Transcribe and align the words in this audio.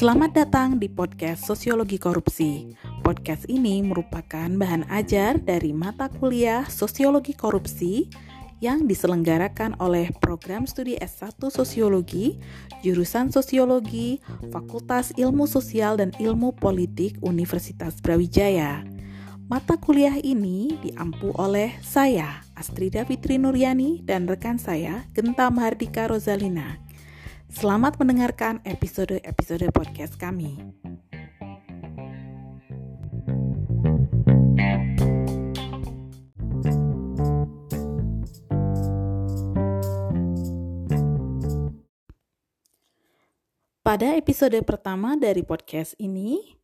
Selamat 0.00 0.32
datang 0.32 0.80
di 0.80 0.88
podcast 0.88 1.44
Sosiologi 1.44 2.00
Korupsi. 2.00 2.72
Podcast 3.04 3.44
ini 3.52 3.84
merupakan 3.84 4.48
bahan 4.48 4.88
ajar 4.88 5.36
dari 5.36 5.76
mata 5.76 6.08
kuliah 6.08 6.64
Sosiologi 6.72 7.36
Korupsi 7.36 8.08
yang 8.64 8.88
diselenggarakan 8.88 9.76
oleh 9.76 10.08
Program 10.24 10.64
Studi 10.64 10.96
S1 10.96 11.36
Sosiologi, 11.52 12.40
jurusan 12.80 13.28
Sosiologi, 13.28 14.24
Fakultas 14.48 15.12
Ilmu 15.20 15.44
Sosial 15.44 16.00
dan 16.00 16.16
Ilmu 16.16 16.56
Politik 16.56 17.20
Universitas 17.20 18.00
Brawijaya. 18.00 18.89
Mata 19.50 19.74
kuliah 19.82 20.14
ini 20.22 20.78
diampu 20.78 21.34
oleh 21.34 21.74
saya, 21.82 22.38
Astrida 22.54 23.02
Fitri 23.02 23.34
Nuryani, 23.34 23.98
dan 23.98 24.30
rekan 24.30 24.62
saya, 24.62 25.10
Genta 25.10 25.50
Mahardika 25.50 26.06
Rozalina. 26.06 26.78
Selamat 27.50 27.98
mendengarkan 27.98 28.62
episode-episode 28.62 29.66
podcast 29.74 30.14
kami. 30.22 30.54
Pada 43.82 44.14
episode 44.14 44.62
pertama 44.62 45.18
dari 45.18 45.42
podcast 45.42 45.98
ini, 45.98 46.59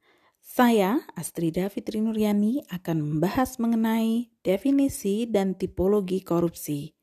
saya, 0.47 1.03
Astrida 1.19 1.67
Fitri 1.67 1.99
Nuryani, 1.99 2.63
akan 2.71 3.03
membahas 3.03 3.59
mengenai 3.59 4.31
definisi 4.47 5.27
dan 5.27 5.59
tipologi 5.59 6.23
korupsi. 6.23 6.95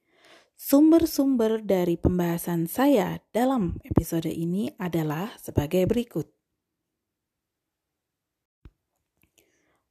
Sumber-sumber 0.55 1.59
dari 1.59 1.99
pembahasan 1.99 2.71
saya 2.71 3.19
dalam 3.35 3.83
episode 3.83 4.31
ini 4.31 4.71
adalah 4.79 5.35
sebagai 5.35 5.83
berikut. 5.83 6.31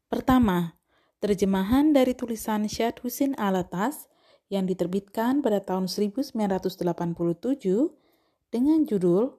Pertama, 0.08 0.80
terjemahan 1.20 1.92
dari 1.92 2.16
tulisan 2.16 2.64
Syed 2.64 3.04
Husin 3.04 3.36
Alatas 3.36 4.08
yang 4.48 4.64
diterbitkan 4.64 5.44
pada 5.44 5.60
tahun 5.60 5.92
1987 5.92 6.72
dengan 8.48 8.80
judul 8.88 9.36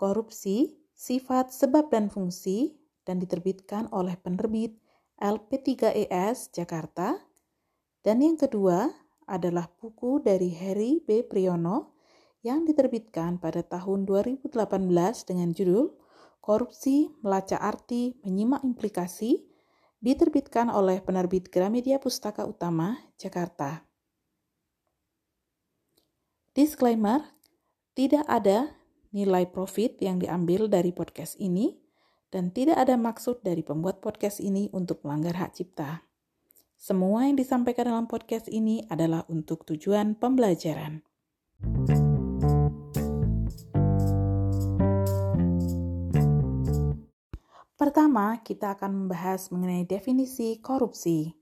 Korupsi, 0.00 0.80
Sifat, 0.96 1.52
Sebab, 1.52 1.92
dan 1.92 2.08
Fungsi 2.08 2.79
dan 3.10 3.18
diterbitkan 3.18 3.90
oleh 3.90 4.14
penerbit 4.14 4.78
LP3ES 5.18 6.54
Jakarta. 6.54 7.18
Dan 8.06 8.22
yang 8.22 8.38
kedua, 8.38 8.86
adalah 9.26 9.66
buku 9.66 10.22
dari 10.22 10.54
Harry 10.54 11.02
B. 11.02 11.26
Priyono 11.26 11.98
yang 12.46 12.62
diterbitkan 12.66 13.42
pada 13.42 13.66
tahun 13.66 14.06
2018 14.06 14.50
dengan 15.26 15.50
judul 15.50 15.94
Korupsi, 16.42 17.10
Melacak 17.22 17.62
Arti, 17.62 18.18
Menyimak 18.26 18.62
Implikasi, 18.66 19.46
diterbitkan 20.02 20.70
oleh 20.70 21.02
penerbit 21.02 21.50
Gramedia 21.52 22.02
Pustaka 22.02 22.46
Utama, 22.48 22.96
Jakarta. 23.20 23.86
Disclaimer, 26.56 27.36
tidak 27.92 28.24
ada 28.26 28.74
nilai 29.12 29.46
profit 29.50 29.98
yang 30.00 30.22
diambil 30.22 30.70
dari 30.70 30.94
podcast 30.94 31.36
ini 31.42 31.79
dan 32.30 32.54
tidak 32.54 32.78
ada 32.78 32.94
maksud 32.94 33.42
dari 33.42 33.66
pembuat 33.66 33.98
podcast 33.98 34.38
ini 34.38 34.70
untuk 34.70 35.02
melanggar 35.02 35.34
hak 35.36 35.58
cipta. 35.58 36.06
Semua 36.80 37.28
yang 37.28 37.36
disampaikan 37.36 37.92
dalam 37.92 38.06
podcast 38.08 38.48
ini 38.48 38.86
adalah 38.88 39.26
untuk 39.28 39.68
tujuan 39.68 40.16
pembelajaran. 40.16 41.04
Pertama, 47.76 48.38
kita 48.40 48.78
akan 48.78 49.04
membahas 49.04 49.50
mengenai 49.52 49.84
definisi 49.84 50.56
korupsi. 50.60 51.39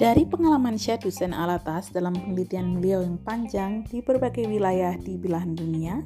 Dari 0.00 0.24
pengalaman 0.24 0.80
Syed 0.80 1.04
Hussein 1.04 1.36
Alatas 1.36 1.92
dalam 1.92 2.16
penelitian 2.16 2.80
beliau 2.80 3.04
yang 3.04 3.20
panjang 3.20 3.84
di 3.84 4.00
berbagai 4.00 4.48
wilayah 4.48 4.96
di 4.96 5.20
belahan 5.20 5.52
dunia, 5.52 6.00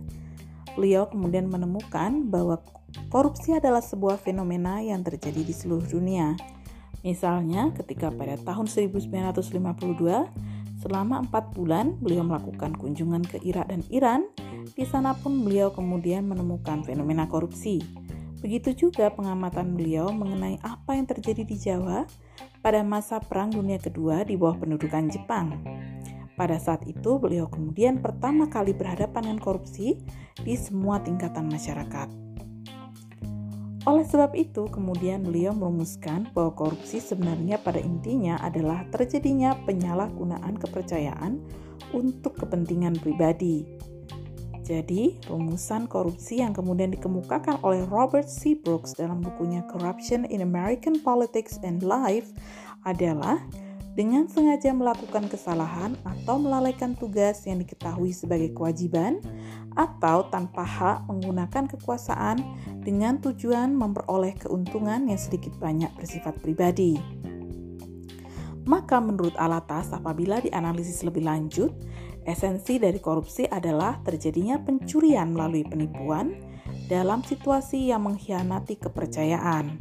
beliau 0.74 1.06
kemudian 1.06 1.46
menemukan 1.46 2.26
bahwa 2.26 2.58
korupsi 3.06 3.54
adalah 3.54 3.78
sebuah 3.78 4.18
fenomena 4.18 4.82
yang 4.82 5.06
terjadi 5.06 5.46
di 5.46 5.54
seluruh 5.54 5.86
dunia. 5.86 6.34
Misalnya, 7.06 7.70
ketika 7.70 8.10
pada 8.10 8.34
tahun 8.34 8.66
1952, 8.66 9.62
selama 10.82 11.22
empat 11.22 11.54
bulan 11.54 11.94
beliau 12.02 12.26
melakukan 12.26 12.74
kunjungan 12.74 13.22
ke 13.22 13.38
Irak 13.46 13.70
dan 13.70 13.86
Iran, 13.94 14.26
di 14.74 14.82
sana 14.90 15.14
pun 15.14 15.46
beliau 15.46 15.70
kemudian 15.70 16.26
menemukan 16.26 16.82
fenomena 16.82 17.30
korupsi. 17.30 17.78
Begitu 18.42 18.90
juga 18.90 19.14
pengamatan 19.14 19.78
beliau 19.78 20.10
mengenai 20.10 20.58
apa 20.66 20.98
yang 20.98 21.06
terjadi 21.06 21.46
di 21.46 21.54
Jawa 21.54 22.02
pada 22.64 22.80
masa 22.80 23.20
Perang 23.20 23.52
Dunia 23.52 23.76
Kedua 23.76 24.24
di 24.24 24.40
bawah 24.40 24.56
pendudukan 24.56 25.12
Jepang. 25.12 25.60
Pada 26.32 26.56
saat 26.56 26.88
itu, 26.88 27.20
beliau 27.20 27.44
kemudian 27.44 28.00
pertama 28.00 28.48
kali 28.48 28.72
berhadapan 28.72 29.28
dengan 29.28 29.40
korupsi 29.44 30.00
di 30.40 30.56
semua 30.56 31.04
tingkatan 31.04 31.44
masyarakat. 31.52 32.08
Oleh 33.84 34.08
sebab 34.08 34.32
itu, 34.32 34.64
kemudian 34.72 35.28
beliau 35.28 35.52
merumuskan 35.52 36.32
bahwa 36.32 36.56
korupsi 36.56 37.04
sebenarnya 37.04 37.60
pada 37.60 37.84
intinya 37.84 38.40
adalah 38.40 38.88
terjadinya 38.88 39.52
penyalahgunaan 39.68 40.56
kepercayaan 40.56 41.44
untuk 41.92 42.32
kepentingan 42.40 42.96
pribadi. 42.96 43.76
Jadi, 44.64 45.20
rumusan 45.28 45.84
korupsi 45.84 46.40
yang 46.40 46.56
kemudian 46.56 46.88
dikemukakan 46.96 47.60
oleh 47.60 47.84
Robert 47.92 48.24
C. 48.24 48.56
Brooks 48.56 48.96
dalam 48.96 49.20
bukunya 49.20 49.60
Corruption 49.68 50.24
in 50.32 50.40
American 50.40 51.04
Politics 51.04 51.60
and 51.60 51.84
Life 51.84 52.32
adalah 52.88 53.44
dengan 53.92 54.26
sengaja 54.26 54.72
melakukan 54.72 55.28
kesalahan 55.28 55.94
atau 56.02 56.40
melalaikan 56.40 56.96
tugas 56.96 57.44
yang 57.44 57.60
diketahui 57.60 58.10
sebagai 58.10 58.50
kewajiban 58.56 59.22
atau 59.76 60.26
tanpa 60.32 60.66
hak 60.66 61.06
menggunakan 61.12 61.68
kekuasaan 61.70 62.42
dengan 62.82 63.20
tujuan 63.20 63.76
memperoleh 63.76 64.34
keuntungan 64.40 65.06
yang 65.06 65.20
sedikit 65.20 65.54
banyak 65.60 65.92
bersifat 65.94 66.34
pribadi. 66.42 66.98
Maka 68.64 68.96
menurut 68.96 69.36
Alatas 69.36 69.92
apabila 69.92 70.40
dianalisis 70.40 71.04
lebih 71.04 71.28
lanjut, 71.28 71.70
Esensi 72.24 72.80
dari 72.80 72.96
korupsi 73.04 73.44
adalah 73.44 74.00
terjadinya 74.00 74.56
pencurian 74.56 75.36
melalui 75.36 75.60
penipuan 75.60 76.32
dalam 76.88 77.20
situasi 77.20 77.92
yang 77.92 78.08
mengkhianati 78.08 78.80
kepercayaan. 78.80 79.76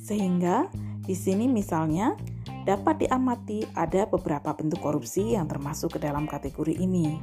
Sehingga 0.00 0.72
di 1.04 1.12
sini 1.12 1.44
misalnya 1.44 2.16
dapat 2.64 3.04
diamati 3.04 3.62
ada 3.76 4.08
beberapa 4.08 4.56
bentuk 4.56 4.80
korupsi 4.80 5.36
yang 5.36 5.46
termasuk 5.46 5.96
ke 5.96 5.98
dalam 6.00 6.24
kategori 6.24 6.80
ini. 6.80 7.20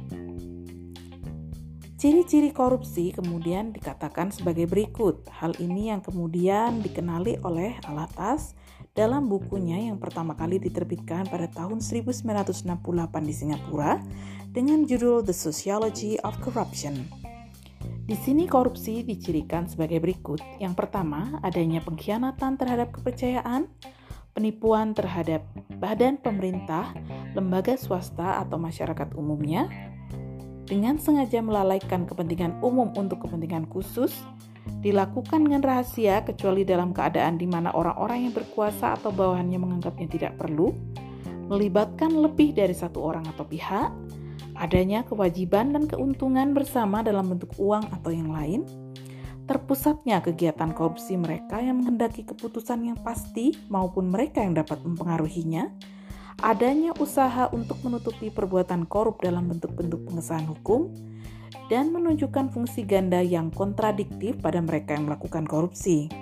Ciri-ciri 1.98 2.52
korupsi 2.52 3.16
kemudian 3.16 3.72
dikatakan 3.72 4.28
sebagai 4.28 4.68
berikut. 4.68 5.24
Hal 5.34 5.56
ini 5.56 5.88
yang 5.88 6.04
kemudian 6.04 6.84
dikenali 6.84 7.40
oleh 7.42 7.80
Alatas 7.88 8.52
dalam 8.94 9.26
bukunya 9.26 9.90
yang 9.90 9.98
pertama 9.98 10.38
kali 10.38 10.62
diterbitkan 10.62 11.26
pada 11.26 11.50
tahun 11.50 11.82
1968 11.82 12.70
di 13.26 13.34
Singapura 13.34 13.98
dengan 14.54 14.86
judul 14.86 15.26
The 15.26 15.34
Sociology 15.34 16.14
of 16.22 16.38
Corruption. 16.38 17.02
Di 18.06 18.14
sini 18.14 18.46
korupsi 18.46 19.02
dicirikan 19.02 19.66
sebagai 19.66 19.98
berikut. 19.98 20.38
Yang 20.62 20.78
pertama, 20.78 21.42
adanya 21.42 21.82
pengkhianatan 21.82 22.54
terhadap 22.54 22.94
kepercayaan, 22.94 23.66
penipuan 24.30 24.94
terhadap 24.94 25.42
badan 25.82 26.14
pemerintah, 26.22 26.94
lembaga 27.34 27.74
swasta 27.74 28.46
atau 28.46 28.62
masyarakat 28.62 29.18
umumnya, 29.18 29.66
dengan 30.70 31.02
sengaja 31.02 31.42
melalaikan 31.42 32.06
kepentingan 32.06 32.62
umum 32.62 32.94
untuk 32.94 33.26
kepentingan 33.26 33.66
khusus, 33.66 34.14
dilakukan 34.84 35.48
dengan 35.48 35.64
rahasia 35.64 36.20
kecuali 36.28 36.60
dalam 36.68 36.92
keadaan 36.92 37.40
di 37.40 37.48
mana 37.48 37.72
orang-orang 37.72 38.28
yang 38.28 38.34
berkuasa 38.36 39.00
atau 39.00 39.08
bawahannya 39.08 39.56
menganggapnya 39.56 40.08
tidak 40.12 40.32
perlu, 40.36 40.76
melibatkan 41.48 42.12
lebih 42.12 42.52
dari 42.52 42.76
satu 42.76 43.00
orang 43.00 43.24
atau 43.32 43.48
pihak, 43.48 43.88
adanya 44.60 45.00
kewajiban 45.08 45.72
dan 45.72 45.88
keuntungan 45.88 46.52
bersama 46.52 47.00
dalam 47.00 47.32
bentuk 47.32 47.56
uang 47.56 47.88
atau 47.96 48.12
yang 48.12 48.28
lain, 48.28 48.68
terpusatnya 49.48 50.20
kegiatan 50.20 50.76
korupsi 50.76 51.16
mereka 51.16 51.64
yang 51.64 51.80
menghendaki 51.80 52.28
keputusan 52.28 52.84
yang 52.84 53.00
pasti 53.00 53.56
maupun 53.72 54.12
mereka 54.12 54.44
yang 54.44 54.52
dapat 54.52 54.84
mempengaruhinya, 54.84 55.72
adanya 56.44 56.92
usaha 57.00 57.48
untuk 57.56 57.80
menutupi 57.80 58.28
perbuatan 58.28 58.84
korup 58.84 59.24
dalam 59.24 59.48
bentuk-bentuk 59.48 60.12
pengesahan 60.12 60.44
hukum, 60.44 60.92
dan 61.72 61.92
menunjukkan 61.94 62.52
fungsi 62.52 62.84
ganda 62.84 63.24
yang 63.24 63.48
kontradiktif 63.48 64.36
pada 64.40 64.60
mereka 64.60 64.96
yang 64.96 65.08
melakukan 65.08 65.48
korupsi. 65.48 66.12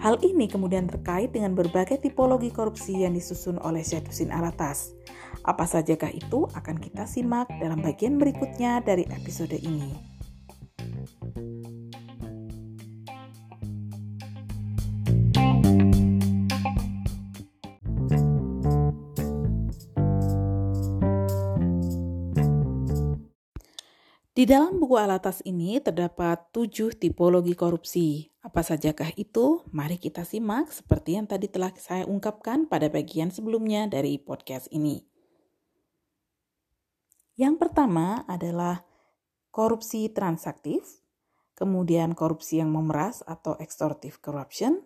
Hal 0.00 0.16
ini 0.24 0.48
kemudian 0.48 0.88
terkait 0.88 1.28
dengan 1.36 1.52
berbagai 1.52 2.00
tipologi 2.00 2.48
korupsi 2.48 3.04
yang 3.04 3.12
disusun 3.12 3.60
oleh 3.60 3.84
Syed 3.84 4.08
Husin 4.08 4.32
Alatas. 4.32 4.96
Apa 5.44 5.68
sajakah 5.68 6.08
itu 6.08 6.48
akan 6.56 6.80
kita 6.80 7.04
simak 7.04 7.52
dalam 7.60 7.84
bagian 7.84 8.16
berikutnya 8.16 8.80
dari 8.80 9.04
episode 9.12 9.56
ini. 9.60 10.09
Di 24.40 24.48
dalam 24.48 24.80
buku 24.80 24.96
Alatas 24.96 25.44
ini 25.44 25.76
terdapat 25.84 26.48
tujuh 26.48 26.96
tipologi 26.96 27.52
korupsi. 27.52 28.24
Apa 28.40 28.64
sajakah 28.64 29.12
itu? 29.20 29.68
Mari 29.68 30.00
kita 30.00 30.24
simak 30.24 30.72
seperti 30.72 31.20
yang 31.20 31.28
tadi 31.28 31.44
telah 31.44 31.68
saya 31.76 32.08
ungkapkan 32.08 32.64
pada 32.64 32.88
bagian 32.88 33.28
sebelumnya 33.28 33.84
dari 33.84 34.16
podcast 34.16 34.72
ini. 34.72 35.04
Yang 37.36 37.60
pertama 37.60 38.24
adalah 38.24 38.80
korupsi 39.52 40.08
transaktif, 40.08 40.88
kemudian 41.52 42.16
korupsi 42.16 42.64
yang 42.64 42.72
memeras 42.72 43.20
atau 43.28 43.60
extortive 43.60 44.24
corruption, 44.24 44.80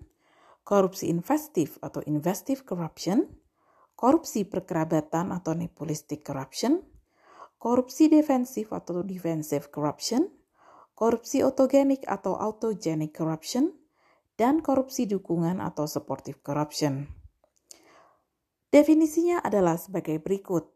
korupsi 0.66 1.06
investif 1.06 1.78
atau 1.78 2.02
investive 2.10 2.66
corruption, 2.66 3.30
korupsi 3.94 4.50
perkerabatan 4.50 5.30
atau 5.30 5.54
nepolistic 5.54 6.26
corruption, 6.26 6.82
korupsi 7.64 8.12
defensif 8.12 8.76
atau 8.76 9.00
defensive 9.00 9.72
corruption, 9.72 10.28
korupsi 10.92 11.40
autogenik 11.40 12.04
atau 12.04 12.36
autogenic 12.36 13.16
corruption, 13.16 13.72
dan 14.36 14.60
korupsi 14.60 15.08
dukungan 15.08 15.64
atau 15.64 15.88
supportive 15.88 16.44
corruption. 16.44 17.08
Definisinya 18.68 19.40
adalah 19.40 19.80
sebagai 19.80 20.20
berikut. 20.20 20.68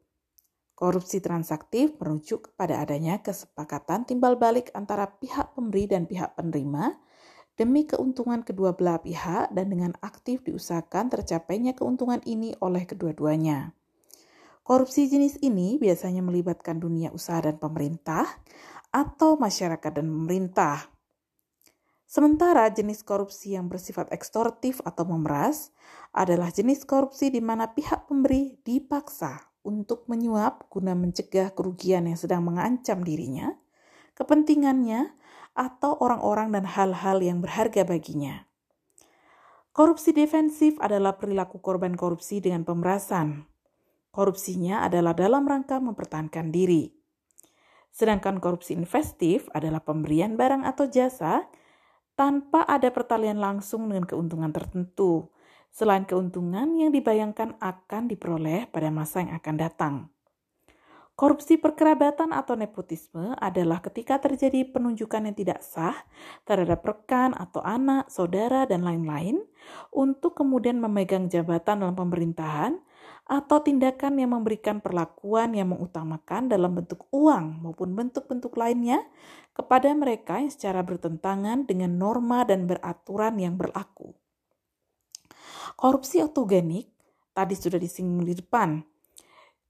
Korupsi 0.73 1.21
transaktif 1.21 1.93
merujuk 2.01 2.55
kepada 2.55 2.81
adanya 2.81 3.21
kesepakatan 3.21 4.09
timbal 4.09 4.41
balik 4.41 4.73
antara 4.73 5.13
pihak 5.13 5.53
pemberi 5.53 5.91
dan 5.91 6.09
pihak 6.09 6.41
penerima 6.41 6.97
demi 7.59 7.85
keuntungan 7.85 8.41
kedua 8.47 8.73
belah 8.73 9.03
pihak 9.03 9.53
dan 9.53 9.69
dengan 9.69 9.93
aktif 10.01 10.41
diusahakan 10.47 11.13
tercapainya 11.13 11.77
keuntungan 11.77 12.23
ini 12.25 12.57
oleh 12.63 12.87
kedua-duanya. 12.89 13.77
Korupsi 14.69 15.09
jenis 15.09 15.41
ini 15.41 15.81
biasanya 15.81 16.21
melibatkan 16.21 16.77
dunia 16.77 17.09
usaha 17.09 17.41
dan 17.41 17.57
pemerintah 17.57 18.29
atau 18.93 19.41
masyarakat 19.41 19.89
dan 19.97 20.05
pemerintah. 20.05 20.93
Sementara 22.05 22.69
jenis 22.69 23.01
korupsi 23.01 23.57
yang 23.57 23.73
bersifat 23.73 24.13
ekstorsif 24.13 24.85
atau 24.85 25.09
memeras 25.09 25.73
adalah 26.13 26.53
jenis 26.53 26.85
korupsi 26.85 27.33
di 27.33 27.41
mana 27.41 27.73
pihak 27.73 28.13
pemberi 28.13 28.61
dipaksa 28.61 29.41
untuk 29.65 30.05
menyuap 30.05 30.69
guna 30.69 30.93
mencegah 30.93 31.57
kerugian 31.57 32.05
yang 32.05 32.21
sedang 32.21 32.45
mengancam 32.45 33.01
dirinya, 33.01 33.57
kepentingannya, 34.21 35.17
atau 35.57 35.97
orang-orang 35.97 36.53
dan 36.53 36.69
hal-hal 36.69 37.25
yang 37.25 37.41
berharga 37.41 37.89
baginya. 37.89 38.45
Korupsi 39.73 40.13
defensif 40.13 40.77
adalah 40.77 41.17
perilaku 41.17 41.57
korban 41.65 41.97
korupsi 41.97 42.45
dengan 42.45 42.69
pemerasan 42.69 43.49
Korupsinya 44.09 44.83
adalah 44.85 45.13
dalam 45.13 45.45
rangka 45.45 45.79
mempertahankan 45.79 46.49
diri. 46.49 46.91
Sedangkan 47.93 48.39
korupsi 48.39 48.79
investif 48.79 49.51
adalah 49.53 49.83
pemberian 49.83 50.39
barang 50.39 50.63
atau 50.65 50.87
jasa 50.87 51.49
tanpa 52.19 52.67
ada 52.67 52.91
pertalian 52.91 53.39
langsung 53.39 53.87
dengan 53.91 54.07
keuntungan 54.07 54.51
tertentu, 54.51 55.31
selain 55.71 56.03
keuntungan 56.03 56.79
yang 56.79 56.91
dibayangkan 56.91 57.55
akan 57.63 58.11
diperoleh 58.11 58.67
pada 58.71 58.91
masa 58.91 59.23
yang 59.23 59.39
akan 59.39 59.57
datang. 59.59 59.95
Korupsi 61.19 61.59
perkerabatan 61.59 62.31
atau 62.31 62.55
nepotisme 62.55 63.35
adalah 63.43 63.83
ketika 63.83 64.23
terjadi 64.23 64.63
penunjukan 64.71 65.27
yang 65.27 65.35
tidak 65.35 65.67
sah 65.67 66.07
terhadap 66.47 66.79
rekan 66.87 67.35
atau 67.35 67.59
anak, 67.67 68.07
saudara, 68.07 68.71
dan 68.71 68.87
lain-lain 68.87 69.43
untuk 69.91 70.39
kemudian 70.39 70.79
memegang 70.79 71.27
jabatan 71.27 71.83
dalam 71.83 71.99
pemerintahan 71.99 72.79
atau 73.29 73.61
tindakan 73.61 74.17
yang 74.17 74.33
memberikan 74.33 74.81
perlakuan 74.81 75.53
yang 75.53 75.77
mengutamakan 75.77 76.49
dalam 76.49 76.73
bentuk 76.73 77.05
uang 77.13 77.61
maupun 77.61 77.93
bentuk-bentuk 77.93 78.57
lainnya 78.57 79.05
kepada 79.53 79.93
mereka 79.93 80.41
yang 80.41 80.49
secara 80.49 80.81
bertentangan 80.81 81.69
dengan 81.69 81.93
norma 82.01 82.49
dan 82.49 82.65
beraturan 82.65 83.37
yang 83.37 83.61
berlaku. 83.61 84.17
Korupsi 85.77 86.25
autogenik 86.25 86.89
tadi 87.37 87.53
sudah 87.53 87.77
disinggung 87.77 88.25
di 88.25 88.33
depan 88.33 88.81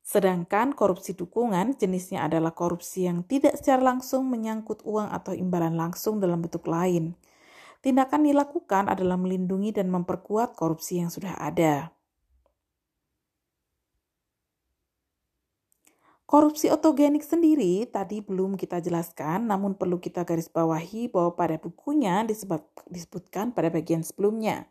Sedangkan 0.09 0.73
korupsi 0.73 1.13
dukungan 1.13 1.77
jenisnya 1.77 2.25
adalah 2.25 2.57
korupsi 2.57 3.05
yang 3.05 3.29
tidak 3.29 3.61
secara 3.61 3.93
langsung 3.93 4.25
menyangkut 4.33 4.81
uang 4.81 5.13
atau 5.13 5.37
imbalan 5.37 5.77
langsung 5.77 6.17
dalam 6.17 6.41
bentuk 6.41 6.65
lain. 6.65 7.13
Tindakan 7.85 8.25
dilakukan 8.25 8.89
adalah 8.89 9.21
melindungi 9.21 9.69
dan 9.77 9.93
memperkuat 9.93 10.57
korupsi 10.57 11.05
yang 11.05 11.13
sudah 11.13 11.37
ada. 11.37 11.93
Korupsi 16.29 16.69
otogenik 16.69 17.25
sendiri 17.25 17.89
tadi 17.89 18.21
belum 18.21 18.61
kita 18.61 18.85
jelaskan, 18.85 19.49
namun 19.49 19.73
perlu 19.73 19.97
kita 19.97 20.29
garis 20.29 20.53
bawahi 20.53 21.09
bahwa 21.09 21.33
pada 21.33 21.57
bukunya 21.57 22.21
disebut, 22.21 22.61
disebutkan 22.85 23.57
pada 23.57 23.73
bagian 23.73 24.05
sebelumnya. 24.05 24.69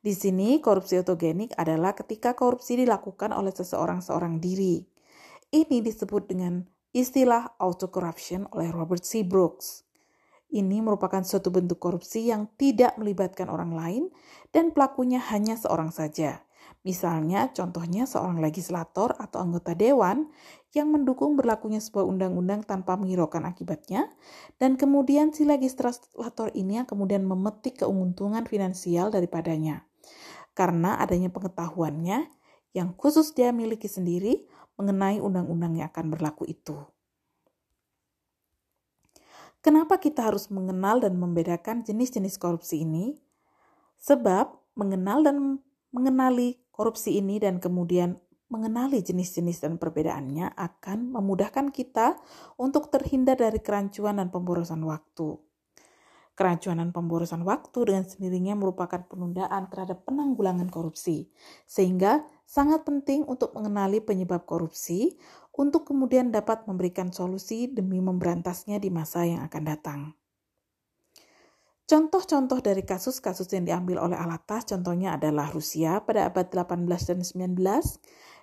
Di 0.00 0.16
sini, 0.16 0.64
korupsi 0.64 0.96
otogenik 0.96 1.52
adalah 1.60 1.92
ketika 1.92 2.32
korupsi 2.32 2.80
dilakukan 2.80 3.36
oleh 3.36 3.52
seseorang 3.52 4.00
seorang 4.00 4.40
diri. 4.40 4.80
Ini 5.52 5.84
disebut 5.84 6.24
dengan 6.24 6.64
istilah 6.96 7.60
auto 7.60 7.92
corruption 7.92 8.48
oleh 8.56 8.72
Robert 8.72 9.04
C. 9.04 9.28
Brooks. 9.28 9.84
Ini 10.48 10.80
merupakan 10.80 11.20
suatu 11.20 11.52
bentuk 11.52 11.84
korupsi 11.84 12.32
yang 12.32 12.48
tidak 12.56 12.96
melibatkan 12.96 13.52
orang 13.52 13.76
lain 13.76 14.04
dan 14.56 14.72
pelakunya 14.72 15.20
hanya 15.20 15.60
seorang 15.60 15.92
saja. 15.92 16.47
Misalnya, 16.88 17.52
contohnya 17.52 18.08
seorang 18.08 18.40
legislator 18.40 19.12
atau 19.20 19.44
anggota 19.44 19.76
dewan 19.76 20.32
yang 20.72 20.88
mendukung 20.88 21.36
berlakunya 21.36 21.84
sebuah 21.84 22.08
undang-undang 22.08 22.64
tanpa 22.64 22.96
menghiraukan 22.96 23.44
akibatnya, 23.44 24.08
dan 24.56 24.80
kemudian 24.80 25.36
si 25.36 25.44
legislator 25.44 26.48
ini 26.56 26.80
yang 26.80 26.88
kemudian 26.88 27.28
memetik 27.28 27.84
keuntungan 27.84 28.48
finansial 28.48 29.12
daripadanya 29.12 29.84
karena 30.58 30.98
adanya 30.98 31.30
pengetahuannya 31.30 32.26
yang 32.74 32.90
khusus 32.98 33.30
dia 33.30 33.54
miliki 33.54 33.86
sendiri 33.86 34.50
mengenai 34.74 35.22
undang-undang 35.22 35.78
yang 35.78 35.86
akan 35.94 36.10
berlaku 36.10 36.50
itu. 36.50 36.74
Kenapa 39.62 40.02
kita 40.02 40.26
harus 40.26 40.50
mengenal 40.50 40.98
dan 40.98 41.14
membedakan 41.14 41.86
jenis-jenis 41.86 42.42
korupsi 42.42 42.82
ini? 42.82 43.22
Sebab 44.02 44.50
mengenal 44.74 45.22
dan 45.22 45.62
mengenali 45.94 46.58
korupsi 46.78 47.18
ini 47.18 47.42
dan 47.42 47.58
kemudian 47.58 48.14
mengenali 48.48 49.02
jenis-jenis 49.02 49.66
dan 49.66 49.74
perbedaannya 49.76 50.54
akan 50.54 51.10
memudahkan 51.10 51.74
kita 51.74 52.16
untuk 52.54 52.88
terhindar 52.94 53.34
dari 53.34 53.58
kerancuan 53.58 54.22
dan 54.22 54.30
pemborosan 54.30 54.80
waktu. 54.86 55.36
Kerancuan 56.38 56.78
dan 56.78 56.94
pemborosan 56.94 57.42
waktu 57.42 57.78
dengan 57.82 58.06
sendirinya 58.06 58.54
merupakan 58.54 59.02
penundaan 59.10 59.66
terhadap 59.74 60.06
penanggulangan 60.06 60.70
korupsi, 60.70 61.34
sehingga 61.66 62.22
sangat 62.46 62.86
penting 62.86 63.26
untuk 63.26 63.58
mengenali 63.58 63.98
penyebab 63.98 64.46
korupsi 64.46 65.18
untuk 65.50 65.90
kemudian 65.90 66.30
dapat 66.30 66.62
memberikan 66.70 67.10
solusi 67.10 67.66
demi 67.66 67.98
memberantasnya 67.98 68.78
di 68.78 68.86
masa 68.86 69.26
yang 69.26 69.42
akan 69.50 69.62
datang. 69.66 70.00
Contoh-contoh 71.88 72.60
dari 72.60 72.84
kasus-kasus 72.84 73.48
yang 73.56 73.64
diambil 73.64 74.04
oleh 74.04 74.20
Alatas 74.20 74.68
contohnya 74.68 75.16
adalah 75.16 75.48
Rusia 75.48 76.04
pada 76.04 76.28
abad 76.28 76.52
18 76.52 76.84
dan 76.84 77.24
19, 77.24 77.56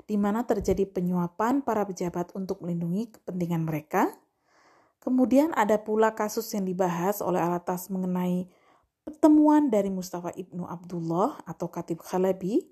di 0.10 0.18
mana 0.18 0.50
terjadi 0.50 0.90
penyuapan 0.90 1.62
para 1.62 1.86
pejabat 1.86 2.34
untuk 2.34 2.66
melindungi 2.66 3.14
kepentingan 3.14 3.62
mereka, 3.62 4.10
Kemudian 5.06 5.54
ada 5.54 5.78
pula 5.78 6.18
kasus 6.18 6.50
yang 6.58 6.66
dibahas 6.66 7.22
oleh 7.22 7.38
Alatas 7.38 7.94
mengenai 7.94 8.50
pertemuan 9.06 9.70
dari 9.70 9.94
Mustafa 9.94 10.34
Ibnu 10.34 10.66
Abdullah 10.66 11.46
atau 11.46 11.70
Katib 11.70 12.02
Khalabi 12.02 12.66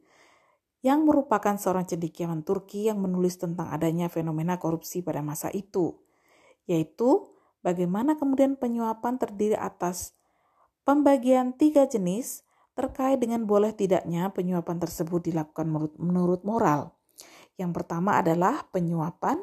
yang 0.82 1.06
merupakan 1.06 1.54
seorang 1.62 1.86
cendekiawan 1.86 2.42
Turki 2.42 2.90
yang 2.90 2.98
menulis 2.98 3.38
tentang 3.38 3.70
adanya 3.70 4.10
fenomena 4.10 4.58
korupsi 4.58 5.06
pada 5.06 5.22
masa 5.22 5.54
itu, 5.54 6.02
yaitu 6.66 7.30
bagaimana 7.62 8.18
kemudian 8.18 8.58
penyuapan 8.58 9.22
terdiri 9.22 9.54
atas 9.54 10.18
pembagian 10.84 11.56
tiga 11.56 11.88
jenis 11.88 12.44
terkait 12.74 13.20
dengan 13.22 13.46
boleh 13.48 13.72
tidaknya 13.72 14.34
penyuapan 14.34 14.82
tersebut 14.82 15.30
dilakukan 15.30 15.68
menurut, 16.00 16.42
moral. 16.44 16.96
Yang 17.56 17.72
pertama 17.82 18.18
adalah 18.18 18.66
penyuapan 18.74 19.40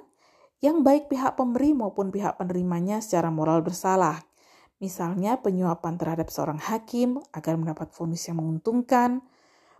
yang 0.60 0.82
baik 0.84 1.08
pihak 1.08 1.38
pemberi 1.38 1.72
maupun 1.72 2.10
pihak 2.12 2.36
penerimanya 2.36 3.00
secara 3.00 3.32
moral 3.32 3.62
bersalah. 3.62 4.20
Misalnya 4.82 5.38
penyuapan 5.38 5.94
terhadap 6.00 6.28
seorang 6.32 6.58
hakim 6.58 7.20
agar 7.30 7.54
mendapat 7.54 7.92
vonis 7.94 8.24
yang 8.26 8.40
menguntungkan, 8.42 9.22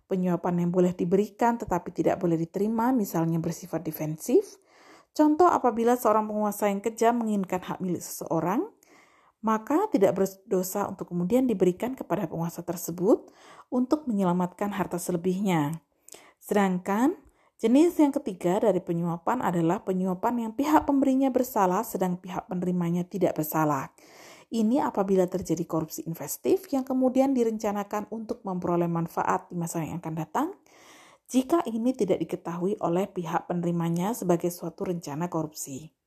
penyuapan 0.06 0.66
yang 0.66 0.70
boleh 0.70 0.94
diberikan 0.94 1.58
tetapi 1.58 1.90
tidak 1.90 2.22
boleh 2.22 2.38
diterima 2.38 2.94
misalnya 2.94 3.42
bersifat 3.42 3.82
defensif. 3.82 4.60
Contoh 5.10 5.50
apabila 5.50 5.98
seorang 5.98 6.30
penguasa 6.30 6.70
yang 6.70 6.78
kejam 6.78 7.18
menginginkan 7.18 7.66
hak 7.66 7.82
milik 7.82 7.98
seseorang, 7.98 8.62
maka 9.40 9.88
tidak 9.88 10.16
berdosa 10.16 10.84
untuk 10.88 11.08
kemudian 11.08 11.48
diberikan 11.48 11.96
kepada 11.96 12.28
penguasa 12.28 12.60
tersebut 12.60 13.32
untuk 13.72 14.04
menyelamatkan 14.04 14.72
harta 14.76 15.00
selebihnya. 15.00 15.80
Sedangkan 16.36 17.16
jenis 17.60 17.96
yang 17.96 18.12
ketiga 18.12 18.60
dari 18.60 18.80
penyuapan 18.84 19.40
adalah 19.40 19.80
penyuapan 19.80 20.48
yang 20.48 20.52
pihak 20.52 20.84
pemberinya 20.84 21.32
bersalah 21.32 21.84
sedang 21.84 22.20
pihak 22.20 22.48
penerimanya 22.48 23.04
tidak 23.08 23.36
bersalah. 23.40 23.92
Ini 24.50 24.82
apabila 24.82 25.30
terjadi 25.30 25.62
korupsi 25.62 26.02
investif 26.10 26.66
yang 26.74 26.82
kemudian 26.82 27.30
direncanakan 27.30 28.10
untuk 28.10 28.42
memperoleh 28.42 28.90
manfaat 28.90 29.46
di 29.46 29.54
masa 29.54 29.86
yang 29.86 30.02
akan 30.02 30.14
datang, 30.18 30.48
jika 31.30 31.62
ini 31.70 31.94
tidak 31.94 32.18
diketahui 32.18 32.74
oleh 32.82 33.06
pihak 33.06 33.46
penerimanya 33.46 34.10
sebagai 34.10 34.50
suatu 34.50 34.90
rencana 34.90 35.30
korupsi. 35.30 35.99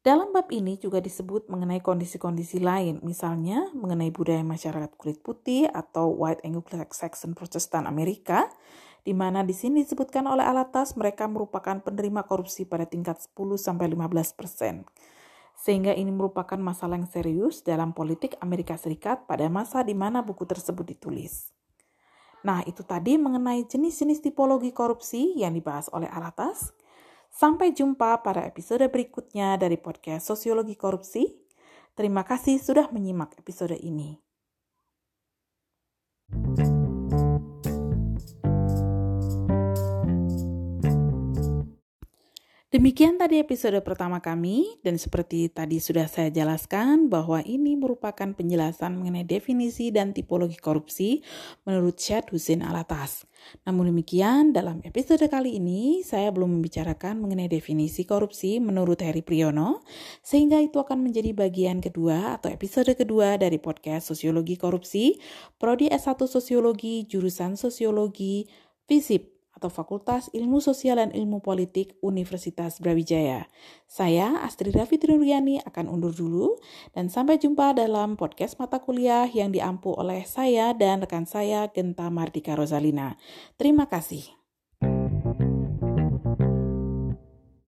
Dalam 0.00 0.32
bab 0.32 0.48
ini 0.48 0.80
juga 0.80 0.96
disebut 0.96 1.52
mengenai 1.52 1.84
kondisi-kondisi 1.84 2.56
lain, 2.56 3.04
misalnya 3.04 3.68
mengenai 3.76 4.08
budaya 4.08 4.40
masyarakat 4.40 4.96
kulit 4.96 5.20
putih 5.20 5.68
atau 5.68 6.08
White 6.16 6.40
Anglo-Saxon 6.40 7.36
Protestant 7.36 7.84
Amerika, 7.84 8.48
di 9.04 9.12
mana 9.12 9.44
di 9.44 9.52
sini 9.52 9.84
disebutkan 9.84 10.24
oleh 10.24 10.40
Alatas 10.40 10.96
mereka 10.96 11.28
merupakan 11.28 11.84
penerima 11.84 12.24
korupsi 12.24 12.64
pada 12.64 12.88
tingkat 12.88 13.20
10-15 13.36 13.76
persen. 14.32 14.88
Sehingga 15.52 15.92
ini 15.92 16.08
merupakan 16.08 16.56
masalah 16.56 16.96
yang 16.96 17.04
serius 17.04 17.60
dalam 17.60 17.92
politik 17.92 18.40
Amerika 18.40 18.80
Serikat 18.80 19.28
pada 19.28 19.52
masa 19.52 19.84
di 19.84 19.92
mana 19.92 20.24
buku 20.24 20.48
tersebut 20.48 20.96
ditulis. 20.96 21.52
Nah, 22.40 22.64
itu 22.64 22.80
tadi 22.88 23.20
mengenai 23.20 23.68
jenis-jenis 23.68 24.24
tipologi 24.24 24.72
korupsi 24.72 25.36
yang 25.36 25.52
dibahas 25.52 25.92
oleh 25.92 26.08
Alatas. 26.08 26.72
Sampai 27.30 27.72
jumpa 27.72 28.20
pada 28.20 28.44
episode 28.44 28.84
berikutnya 28.90 29.56
dari 29.56 29.78
podcast 29.78 30.28
Sosiologi 30.28 30.74
Korupsi. 30.74 31.30
Terima 31.94 32.26
kasih 32.26 32.58
sudah 32.58 32.90
menyimak 32.90 33.38
episode 33.38 33.78
ini. 33.78 34.18
Demikian 42.70 43.18
tadi 43.18 43.42
episode 43.42 43.82
pertama 43.82 44.22
kami, 44.22 44.78
dan 44.86 44.94
seperti 44.94 45.50
tadi 45.50 45.82
sudah 45.82 46.06
saya 46.06 46.30
jelaskan 46.30 47.10
bahwa 47.10 47.42
ini 47.42 47.74
merupakan 47.74 48.30
penjelasan 48.30 48.94
mengenai 48.94 49.26
definisi 49.26 49.90
dan 49.90 50.14
tipologi 50.14 50.54
korupsi 50.54 51.18
menurut 51.66 51.98
Syed 51.98 52.30
Hussein 52.30 52.62
Alatas. 52.62 53.26
Namun 53.66 53.90
demikian, 53.90 54.54
dalam 54.54 54.86
episode 54.86 55.26
kali 55.26 55.58
ini 55.58 56.06
saya 56.06 56.30
belum 56.30 56.62
membicarakan 56.62 57.18
mengenai 57.18 57.50
definisi 57.50 58.06
korupsi 58.06 58.62
menurut 58.62 59.02
Heri 59.02 59.26
Priyono, 59.26 59.82
sehingga 60.22 60.62
itu 60.62 60.78
akan 60.78 61.02
menjadi 61.02 61.34
bagian 61.34 61.82
kedua 61.82 62.38
atau 62.38 62.54
episode 62.54 62.94
kedua 62.94 63.34
dari 63.34 63.58
podcast 63.58 64.14
Sosiologi 64.14 64.54
Korupsi, 64.54 65.18
Prodi 65.58 65.90
S1 65.90 66.22
Sosiologi, 66.22 67.02
jurusan 67.02 67.58
Sosiologi, 67.58 68.46
FISIP 68.86 69.39
atau 69.60 69.68
Fakultas 69.68 70.32
Ilmu 70.32 70.64
Sosial 70.64 70.96
dan 70.96 71.12
Ilmu 71.12 71.44
Politik 71.44 72.00
Universitas 72.00 72.80
Brawijaya. 72.80 73.52
Saya, 73.84 74.40
Astrid 74.40 74.72
Raffi 74.72 74.96
Nuriani, 74.96 75.60
akan 75.60 75.92
undur 75.92 76.16
dulu 76.16 76.56
dan 76.96 77.12
sampai 77.12 77.36
jumpa 77.36 77.76
dalam 77.76 78.16
podcast 78.16 78.56
mata 78.56 78.80
kuliah 78.80 79.28
yang 79.28 79.52
diampu 79.52 79.92
oleh 79.92 80.24
saya 80.24 80.72
dan 80.72 81.04
rekan 81.04 81.28
saya 81.28 81.68
Genta 81.68 82.08
Mardika 82.08 82.56
Rosalina. 82.56 83.20
Terima 83.60 83.84
kasih. 83.84 84.39